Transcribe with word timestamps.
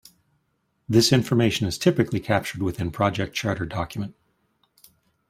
This 0.89 1.13
information 1.13 1.67
is 1.67 1.77
typically 1.77 2.19
captured 2.19 2.63
within 2.63 2.89
project 2.89 3.35
charter 3.35 3.67
document. 3.67 4.15